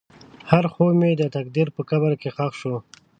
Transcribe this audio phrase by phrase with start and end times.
[0.51, 2.75] هر خوب مې د تقدیر په قبر کې ښخ شو.